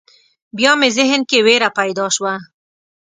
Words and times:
بیا 0.57 0.71
مې 0.79 0.89
ذهن 0.97 1.21
کې 1.29 1.37
وېره 1.45 1.69
پیدا 1.79 2.05
شوه. 2.15 2.33